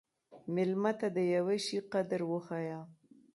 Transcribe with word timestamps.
مېلمه 0.53 0.91
ته 0.99 1.07
د 1.15 1.17
یوه 1.35 1.55
شي 1.65 1.79
قدر 1.93 2.21
وښیه. 2.31 2.79